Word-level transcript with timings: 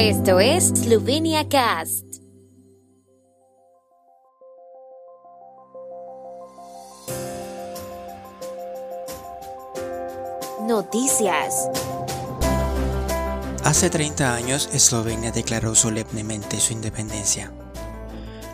Esto 0.00 0.38
es 0.38 0.68
Slovenia 0.68 1.48
Cast. 1.48 2.04
Noticias. 10.68 11.68
Hace 13.64 13.90
30 13.90 14.36
años, 14.36 14.70
Eslovenia 14.72 15.32
declaró 15.32 15.74
solemnemente 15.74 16.60
su 16.60 16.74
independencia. 16.74 17.50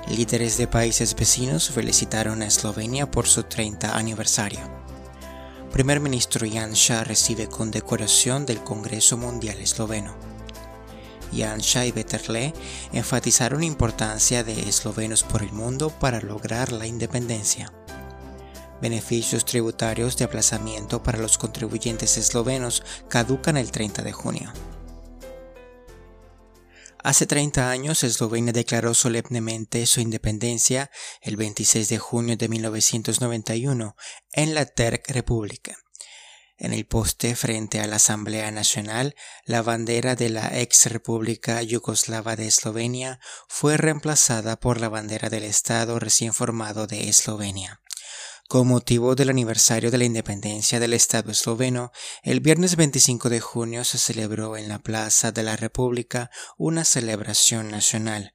Líderes 0.08 0.56
de 0.56 0.66
países 0.66 1.14
vecinos 1.14 1.68
felicitaron 1.68 2.40
a 2.40 2.46
Eslovenia 2.46 3.10
por 3.10 3.26
su 3.26 3.42
30 3.42 3.94
aniversario. 3.94 4.60
Primer 5.70 6.00
ministro 6.00 6.46
Janša 6.50 7.04
recibe 7.04 7.48
condecoración 7.48 8.46
del 8.46 8.60
Congreso 8.64 9.18
Mundial 9.18 9.58
Esloveno. 9.58 10.33
Y 11.34 11.92
Beterle 11.92 12.54
enfatizaron 12.92 13.60
la 13.60 13.66
importancia 13.66 14.44
de 14.44 14.68
eslovenos 14.68 15.24
por 15.24 15.42
el 15.42 15.52
mundo 15.52 15.90
para 15.90 16.20
lograr 16.20 16.70
la 16.70 16.86
independencia. 16.86 17.72
Beneficios 18.80 19.44
tributarios 19.44 20.16
de 20.16 20.26
aplazamiento 20.26 21.02
para 21.02 21.18
los 21.18 21.38
contribuyentes 21.38 22.16
eslovenos 22.18 22.82
caducan 23.08 23.56
el 23.56 23.70
30 23.70 24.02
de 24.02 24.12
junio. 24.12 24.52
Hace 27.04 27.26
30 27.26 27.70
años 27.70 28.02
Eslovenia 28.02 28.54
declaró 28.54 28.94
solemnemente 28.94 29.84
su 29.84 30.00
independencia 30.00 30.90
el 31.20 31.36
26 31.36 31.90
de 31.90 31.98
junio 31.98 32.36
de 32.38 32.48
1991 32.48 33.94
en 34.32 34.54
la 34.54 34.64
Terk 34.64 35.10
República. 35.10 35.83
En 36.56 36.72
el 36.72 36.86
poste 36.86 37.34
frente 37.34 37.80
a 37.80 37.86
la 37.88 37.96
Asamblea 37.96 38.50
Nacional, 38.52 39.16
la 39.44 39.62
bandera 39.62 40.14
de 40.14 40.30
la 40.30 40.60
ex 40.60 40.86
República 40.86 41.60
Yugoslava 41.62 42.36
de 42.36 42.46
Eslovenia 42.46 43.18
fue 43.48 43.76
reemplazada 43.76 44.60
por 44.60 44.80
la 44.80 44.88
bandera 44.88 45.30
del 45.30 45.42
Estado 45.42 45.98
recién 45.98 46.32
formado 46.32 46.86
de 46.86 47.08
Eslovenia. 47.08 47.80
Con 48.48 48.68
motivo 48.68 49.14
del 49.14 49.30
aniversario 49.30 49.90
de 49.90 49.98
la 49.98 50.04
independencia 50.04 50.78
del 50.78 50.92
Estado 50.92 51.32
esloveno, 51.32 51.90
el 52.22 52.40
viernes 52.40 52.76
25 52.76 53.30
de 53.30 53.40
junio 53.40 53.84
se 53.84 53.98
celebró 53.98 54.56
en 54.56 54.68
la 54.68 54.78
Plaza 54.78 55.32
de 55.32 55.42
la 55.42 55.56
República 55.56 56.30
una 56.58 56.84
celebración 56.84 57.70
nacional. 57.70 58.34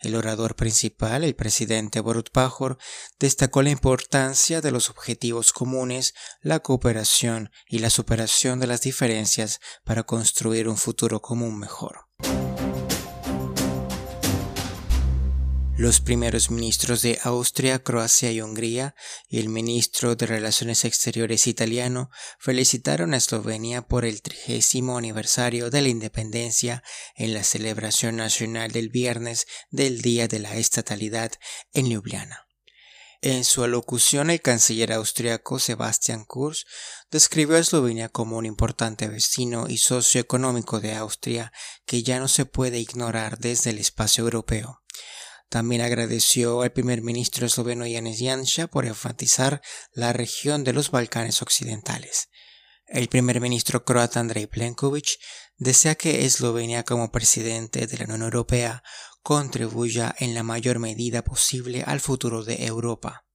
El 0.00 0.14
orador 0.14 0.56
principal, 0.56 1.24
el 1.24 1.34
presidente 1.34 2.00
Borut 2.00 2.30
Pajor, 2.30 2.78
destacó 3.18 3.62
la 3.62 3.68
importancia 3.68 4.62
de 4.62 4.70
los 4.70 4.88
objetivos 4.88 5.52
comunes, 5.52 6.14
la 6.40 6.60
cooperación 6.60 7.50
y 7.68 7.80
la 7.80 7.90
superación 7.90 8.60
de 8.60 8.66
las 8.66 8.80
diferencias 8.80 9.60
para 9.84 10.04
construir 10.04 10.68
un 10.68 10.78
futuro 10.78 11.20
común 11.20 11.58
mejor. 11.58 12.06
Los 15.80 16.02
primeros 16.02 16.50
ministros 16.50 17.00
de 17.00 17.18
Austria, 17.22 17.82
Croacia 17.82 18.30
y 18.30 18.42
Hungría 18.42 18.94
y 19.30 19.38
el 19.38 19.48
ministro 19.48 20.14
de 20.14 20.26
Relaciones 20.26 20.84
Exteriores 20.84 21.46
italiano 21.46 22.10
felicitaron 22.38 23.14
a 23.14 23.16
Eslovenia 23.16 23.88
por 23.88 24.04
el 24.04 24.20
trigésimo 24.20 24.98
aniversario 24.98 25.70
de 25.70 25.80
la 25.80 25.88
independencia 25.88 26.82
en 27.14 27.32
la 27.32 27.44
celebración 27.44 28.16
nacional 28.16 28.72
del 28.72 28.90
viernes 28.90 29.46
del 29.70 30.02
Día 30.02 30.28
de 30.28 30.40
la 30.40 30.54
Estatalidad 30.54 31.32
en 31.72 31.88
Ljubljana. 31.88 32.46
En 33.22 33.44
su 33.44 33.64
alocución, 33.64 34.28
el 34.28 34.42
canciller 34.42 34.92
austriaco 34.92 35.58
Sebastian 35.58 36.26
Kurz 36.26 36.66
describió 37.10 37.56
a 37.56 37.60
Eslovenia 37.60 38.10
como 38.10 38.36
un 38.36 38.44
importante 38.44 39.08
vecino 39.08 39.66
y 39.66 39.78
socio 39.78 40.20
económico 40.20 40.78
de 40.80 40.94
Austria 40.94 41.54
que 41.86 42.02
ya 42.02 42.18
no 42.18 42.28
se 42.28 42.44
puede 42.44 42.78
ignorar 42.78 43.38
desde 43.38 43.70
el 43.70 43.78
espacio 43.78 44.24
europeo. 44.24 44.79
También 45.50 45.82
agradeció 45.82 46.62
al 46.62 46.70
primer 46.70 47.02
ministro 47.02 47.44
esloveno 47.44 47.84
Janez 47.84 48.20
Janša 48.20 48.68
por 48.68 48.86
enfatizar 48.86 49.60
la 49.92 50.12
región 50.12 50.62
de 50.62 50.72
los 50.72 50.92
Balcanes 50.92 51.42
occidentales. 51.42 52.28
El 52.86 53.08
primer 53.08 53.40
ministro 53.40 53.84
croata 53.84 54.20
Andrej 54.20 54.48
Plenković 54.48 55.18
desea 55.58 55.96
que 55.96 56.24
Eslovenia 56.24 56.84
como 56.84 57.10
presidente 57.10 57.88
de 57.88 57.98
la 57.98 58.04
Unión 58.04 58.22
Europea 58.22 58.84
contribuya 59.22 60.14
en 60.20 60.34
la 60.34 60.44
mayor 60.44 60.78
medida 60.78 61.22
posible 61.22 61.82
al 61.84 61.98
futuro 61.98 62.44
de 62.44 62.66
Europa. 62.66 63.26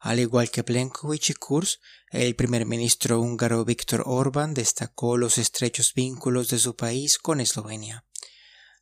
Al 0.00 0.18
igual 0.18 0.50
que 0.50 0.64
Plenković 0.64 1.30
y 1.30 1.34
Kurz, 1.34 1.78
el 2.10 2.34
primer 2.34 2.66
ministro 2.66 3.20
húngaro 3.20 3.64
Viktor 3.64 4.02
Orbán 4.06 4.54
destacó 4.54 5.16
los 5.16 5.38
estrechos 5.38 5.94
vínculos 5.94 6.48
de 6.48 6.58
su 6.58 6.74
país 6.74 7.16
con 7.16 7.40
Eslovenia. 7.40 8.04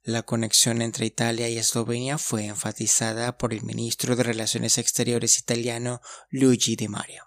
La 0.04 0.24
conexión 0.24 0.82
entre 0.82 1.06
Italia 1.06 1.48
y 1.48 1.58
Eslovenia 1.58 2.18
fue 2.18 2.46
enfatizada 2.46 3.38
por 3.38 3.54
el 3.54 3.62
ministro 3.62 4.16
de 4.16 4.24
Relaciones 4.24 4.76
Exteriores 4.78 5.38
italiano 5.38 6.00
Luigi 6.28 6.74
Di 6.74 6.88
Mario. 6.88 7.22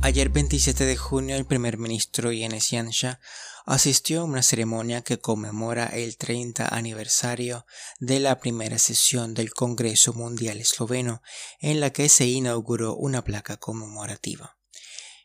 Ayer 0.00 0.28
27 0.28 0.84
de 0.84 0.96
junio 0.96 1.34
el 1.34 1.44
primer 1.44 1.76
ministro 1.76 2.30
Janez 2.30 2.68
Janša 2.70 3.18
asistió 3.66 4.20
a 4.20 4.24
una 4.26 4.42
ceremonia 4.42 5.02
que 5.02 5.18
conmemora 5.18 5.86
el 5.86 6.16
30 6.16 6.68
aniversario 6.68 7.66
de 7.98 8.20
la 8.20 8.38
primera 8.38 8.78
sesión 8.78 9.34
del 9.34 9.52
Congreso 9.52 10.12
Mundial 10.12 10.58
Esloveno, 10.58 11.20
en 11.58 11.80
la 11.80 11.90
que 11.90 12.08
se 12.08 12.26
inauguró 12.26 12.94
una 12.94 13.24
placa 13.24 13.56
conmemorativa. 13.56 14.56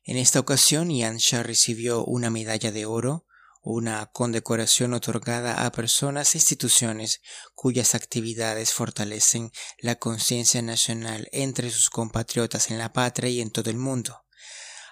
En 0.04 0.18
esta 0.18 0.40
ocasión 0.40 0.90
Janša 0.90 1.44
recibió 1.44 2.04
una 2.04 2.32
medalla 2.32 2.72
de 2.72 2.88
oro, 2.88 3.28
una 3.70 4.06
condecoración 4.06 4.94
otorgada 4.94 5.66
a 5.66 5.72
personas 5.74 6.34
e 6.34 6.38
instituciones 6.38 7.22
cuyas 7.54 7.96
actividades 7.96 8.74
fortalecen 8.74 9.52
la 9.80 9.96
conciencia 9.96 10.62
nacional 10.62 11.28
entre 11.34 11.70
sus 11.70 11.90
compatriotas 11.90 12.72
en 12.72 12.78
la 12.78 12.94
patria 12.94 13.30
y 13.30 13.42
en 13.42 13.52
todo 13.52 13.70
el 13.70 13.78
mundo. 13.78 14.27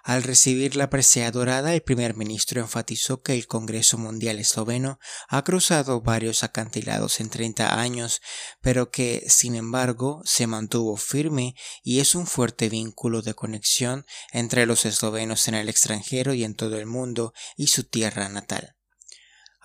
Al 0.08 0.22
recibir 0.22 0.76
la 0.76 0.92
presea 0.92 1.32
dorada, 1.32 1.74
el 1.74 1.82
primer 1.82 2.16
ministro 2.16 2.62
enfatizó 2.62 3.24
que 3.24 3.34
el 3.34 3.48
Congreso 3.48 3.98
Mundial 3.98 4.38
Esloveno 4.38 5.00
ha 5.28 5.44
cruzado 5.44 6.00
varios 6.02 6.44
acantilados 6.44 7.20
en 7.20 7.32
30 7.32 7.80
años, 7.80 8.22
pero 8.62 8.92
que, 8.92 9.26
sin 9.30 9.56
embargo, 9.56 10.22
se 10.24 10.46
mantuvo 10.46 10.96
firme 10.96 11.56
y 11.82 12.02
es 12.02 12.14
un 12.14 12.28
fuerte 12.28 12.70
vínculo 12.70 13.24
de 13.24 13.34
conexión 13.34 14.06
entre 14.32 14.68
los 14.68 14.86
eslovenos 14.86 15.48
en 15.48 15.56
el 15.56 15.70
extranjero 15.70 16.36
y 16.36 16.44
en 16.44 16.54
todo 16.54 16.78
el 16.78 16.86
mundo 16.86 17.34
y 17.58 17.66
su 17.66 17.84
tierra 17.84 18.30
natal. 18.30 18.75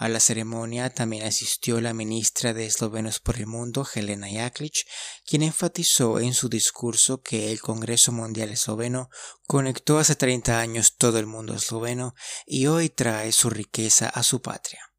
A 0.01 0.09
la 0.09 0.19
ceremonia 0.19 0.89
también 0.89 1.27
asistió 1.27 1.79
la 1.83 1.93
ministra 1.93 2.55
de 2.55 2.65
Eslovenos 2.65 3.21
por 3.21 3.37
el 3.37 3.47
Mundo, 3.47 3.87
Helena 3.95 4.29
Jaklic, 4.33 4.87
quien 5.27 5.43
enfatizó 5.43 6.21
en 6.21 6.33
su 6.33 6.49
discurso 6.49 7.21
que 7.21 7.53
el 7.53 7.61
Congreso 7.61 8.11
Mundial 8.11 8.49
Esloveno 8.49 9.11
conectó 9.47 9.99
hace 9.99 10.15
30 10.15 10.59
años 10.59 10.97
todo 10.97 11.19
el 11.19 11.27
mundo 11.27 11.53
esloveno 11.53 12.15
y 12.47 12.67
hoy 12.67 12.89
trae 12.89 13.31
su 13.31 13.51
riqueza 13.51 14.09
a 14.09 14.23
su 14.23 14.41
patria. 14.41 14.90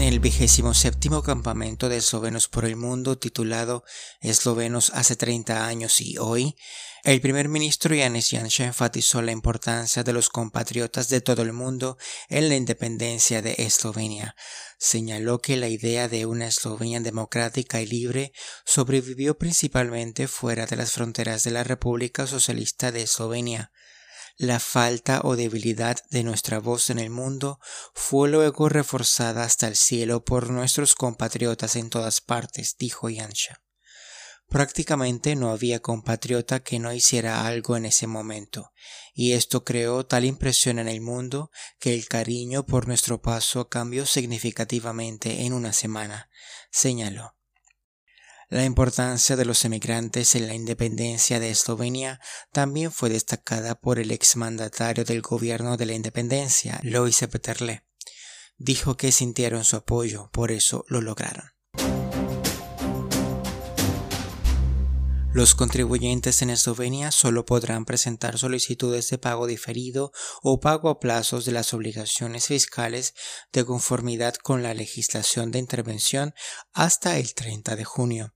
En 0.00 0.06
el 0.06 0.18
vigésimo 0.18 0.72
séptimo 0.72 1.22
campamento 1.22 1.90
de 1.90 1.98
eslovenos 1.98 2.48
por 2.48 2.64
el 2.64 2.74
mundo 2.74 3.18
titulado 3.18 3.84
Eslovenos 4.22 4.92
hace 4.94 5.14
30 5.14 5.66
años 5.66 6.00
y 6.00 6.16
hoy, 6.16 6.56
el 7.04 7.20
primer 7.20 7.50
ministro 7.50 7.94
Yanis 7.94 8.30
Janša 8.30 8.64
enfatizó 8.64 9.20
la 9.20 9.32
importancia 9.32 10.02
de 10.02 10.14
los 10.14 10.30
compatriotas 10.30 11.10
de 11.10 11.20
todo 11.20 11.42
el 11.42 11.52
mundo 11.52 11.98
en 12.30 12.48
la 12.48 12.56
independencia 12.56 13.42
de 13.42 13.56
Eslovenia. 13.58 14.36
Señaló 14.78 15.42
que 15.42 15.58
la 15.58 15.68
idea 15.68 16.08
de 16.08 16.24
una 16.24 16.46
Eslovenia 16.46 17.00
democrática 17.00 17.82
y 17.82 17.86
libre 17.86 18.32
sobrevivió 18.64 19.36
principalmente 19.36 20.28
fuera 20.28 20.64
de 20.64 20.76
las 20.76 20.92
fronteras 20.92 21.44
de 21.44 21.50
la 21.50 21.62
República 21.62 22.26
Socialista 22.26 22.90
de 22.90 23.02
Eslovenia. 23.02 23.70
La 24.42 24.58
falta 24.58 25.20
o 25.22 25.36
debilidad 25.36 25.98
de 26.08 26.22
nuestra 26.22 26.60
voz 26.60 26.88
en 26.88 26.98
el 26.98 27.10
mundo 27.10 27.60
fue 27.92 28.30
luego 28.30 28.70
reforzada 28.70 29.44
hasta 29.44 29.68
el 29.68 29.76
cielo 29.76 30.24
por 30.24 30.48
nuestros 30.48 30.94
compatriotas 30.94 31.76
en 31.76 31.90
todas 31.90 32.22
partes, 32.22 32.74
dijo 32.78 33.10
Yansha. 33.10 33.60
Prácticamente 34.48 35.36
no 35.36 35.50
había 35.50 35.80
compatriota 35.80 36.60
que 36.60 36.78
no 36.78 36.90
hiciera 36.90 37.46
algo 37.46 37.76
en 37.76 37.84
ese 37.84 38.06
momento, 38.06 38.72
y 39.12 39.32
esto 39.32 39.62
creó 39.62 40.06
tal 40.06 40.24
impresión 40.24 40.78
en 40.78 40.88
el 40.88 41.02
mundo 41.02 41.50
que 41.78 41.92
el 41.92 42.08
cariño 42.08 42.64
por 42.64 42.88
nuestro 42.88 43.20
paso 43.20 43.68
cambió 43.68 44.06
significativamente 44.06 45.42
en 45.44 45.52
una 45.52 45.74
semana, 45.74 46.30
señaló. 46.70 47.34
La 48.50 48.64
importancia 48.64 49.36
de 49.36 49.44
los 49.44 49.64
emigrantes 49.64 50.34
en 50.34 50.48
la 50.48 50.54
independencia 50.54 51.38
de 51.38 51.50
Eslovenia 51.50 52.20
también 52.50 52.90
fue 52.90 53.08
destacada 53.08 53.76
por 53.76 54.00
el 54.00 54.10
exmandatario 54.10 55.04
del 55.04 55.22
gobierno 55.22 55.76
de 55.76 55.86
la 55.86 55.92
independencia, 55.92 56.80
Lois 56.82 57.20
Peterle. 57.30 57.84
Dijo 58.58 58.96
que 58.96 59.12
sintieron 59.12 59.64
su 59.64 59.76
apoyo, 59.76 60.30
por 60.32 60.50
eso 60.50 60.84
lo 60.88 61.00
lograron. 61.00 61.59
Los 65.32 65.54
contribuyentes 65.54 66.42
en 66.42 66.50
Eslovenia 66.50 67.12
solo 67.12 67.44
podrán 67.46 67.84
presentar 67.84 68.36
solicitudes 68.36 69.08
de 69.10 69.18
pago 69.18 69.46
diferido 69.46 70.10
o 70.42 70.58
pago 70.58 70.90
a 70.90 70.98
plazos 70.98 71.44
de 71.44 71.52
las 71.52 71.72
obligaciones 71.72 72.48
fiscales 72.48 73.14
de 73.52 73.64
conformidad 73.64 74.34
con 74.34 74.64
la 74.64 74.74
legislación 74.74 75.52
de 75.52 75.60
intervención 75.60 76.34
hasta 76.72 77.16
el 77.16 77.32
30 77.34 77.76
de 77.76 77.84
junio. 77.84 78.34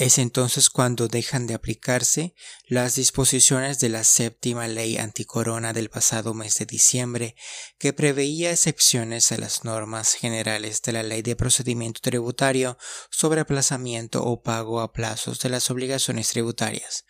Es 0.00 0.16
entonces 0.16 0.70
cuando 0.70 1.08
dejan 1.08 1.46
de 1.46 1.52
aplicarse 1.52 2.34
las 2.66 2.94
disposiciones 2.94 3.80
de 3.80 3.90
la 3.90 4.02
séptima 4.02 4.66
ley 4.66 4.96
anticorona 4.96 5.74
del 5.74 5.90
pasado 5.90 6.32
mes 6.32 6.54
de 6.54 6.64
diciembre, 6.64 7.36
que 7.78 7.92
preveía 7.92 8.50
excepciones 8.50 9.30
a 9.30 9.36
las 9.36 9.62
normas 9.62 10.14
generales 10.14 10.80
de 10.80 10.92
la 10.92 11.02
ley 11.02 11.20
de 11.20 11.36
procedimiento 11.36 12.00
tributario 12.00 12.78
sobre 13.10 13.42
aplazamiento 13.42 14.24
o 14.24 14.42
pago 14.42 14.80
a 14.80 14.94
plazos 14.94 15.38
de 15.40 15.50
las 15.50 15.70
obligaciones 15.70 16.30
tributarias. 16.30 17.04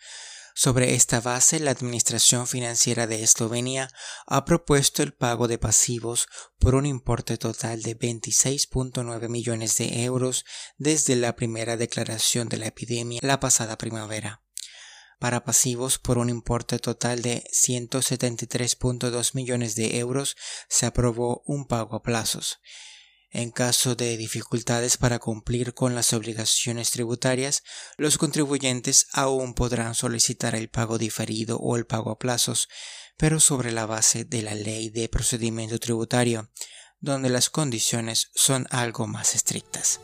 Sobre 0.53 0.95
esta 0.95 1.21
base, 1.21 1.59
la 1.59 1.71
Administración 1.71 2.45
Financiera 2.45 3.07
de 3.07 3.23
Eslovenia 3.23 3.89
ha 4.27 4.45
propuesto 4.45 5.01
el 5.01 5.13
pago 5.13 5.47
de 5.47 5.57
pasivos 5.57 6.27
por 6.59 6.75
un 6.75 6.85
importe 6.85 7.37
total 7.37 7.81
de 7.81 7.97
26.9 7.97 9.29
millones 9.29 9.77
de 9.77 10.03
euros 10.03 10.45
desde 10.77 11.15
la 11.15 11.35
primera 11.35 11.77
declaración 11.77 12.49
de 12.49 12.57
la 12.57 12.67
epidemia 12.67 13.19
la 13.23 13.39
pasada 13.39 13.77
primavera. 13.77 14.43
Para 15.19 15.43
pasivos 15.43 15.99
por 15.99 16.17
un 16.17 16.29
importe 16.29 16.79
total 16.79 17.21
de 17.21 17.43
173.2 17.53 19.35
millones 19.35 19.75
de 19.75 19.99
euros 19.99 20.35
se 20.67 20.85
aprobó 20.85 21.43
un 21.45 21.65
pago 21.65 21.95
a 21.95 22.01
plazos 22.01 22.59
en 23.31 23.49
caso 23.51 23.95
de 23.95 24.17
dificultades 24.17 24.97
para 24.97 25.19
cumplir 25.19 25.73
con 25.73 25.95
las 25.95 26.11
obligaciones 26.11 26.91
tributarias, 26.91 27.63
los 27.97 28.17
contribuyentes 28.17 29.07
aún 29.13 29.53
podrán 29.53 29.95
solicitar 29.95 30.53
el 30.53 30.69
pago 30.69 30.97
diferido 30.97 31.57
o 31.57 31.77
el 31.77 31.85
pago 31.85 32.11
a 32.11 32.19
plazos, 32.19 32.67
pero 33.17 33.39
sobre 33.39 33.71
la 33.71 33.85
base 33.85 34.25
de 34.25 34.41
la 34.41 34.53
ley 34.53 34.89
de 34.89 35.07
procedimiento 35.07 35.79
tributario, 35.79 36.49
donde 36.99 37.29
las 37.29 37.49
condiciones 37.49 38.31
son 38.35 38.67
algo 38.69 39.07
más 39.07 39.33
estrictas. 39.33 40.01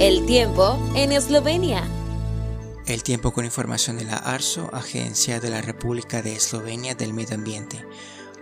El 0.00 0.24
tiempo 0.26 0.78
en 0.94 1.10
Eslovenia. 1.10 1.97
El 2.88 3.02
tiempo 3.02 3.32
con 3.32 3.44
información 3.44 3.98
de 3.98 4.06
la 4.06 4.16
ARSO, 4.16 4.70
Agencia 4.74 5.40
de 5.40 5.50
la 5.50 5.60
República 5.60 6.22
de 6.22 6.32
Eslovenia 6.32 6.94
del 6.94 7.12
Medio 7.12 7.34
Ambiente. 7.34 7.84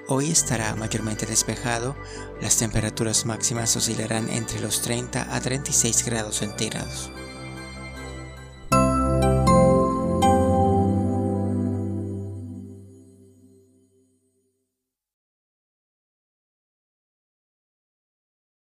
Hoy 0.06 0.30
estará 0.30 0.72
mayormente 0.76 1.26
despejado, 1.26 1.96
las 2.40 2.56
temperaturas 2.56 3.26
máximas 3.26 3.74
oscilarán 3.74 4.30
entre 4.30 4.60
los 4.60 4.82
30 4.82 5.34
a 5.34 5.40
36 5.40 6.04
grados 6.04 6.36
centígrados. 6.36 7.10